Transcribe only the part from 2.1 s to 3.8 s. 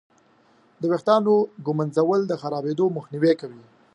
د خرابېدو مخنیوی کوي.